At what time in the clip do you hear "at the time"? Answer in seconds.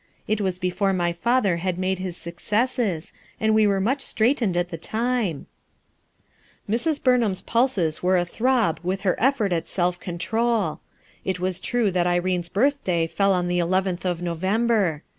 4.57-5.45